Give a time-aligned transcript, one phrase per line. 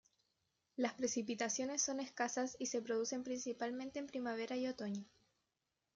[0.77, 5.05] Las precipitaciones son escasas y se producen principalmente en primavera y otoño.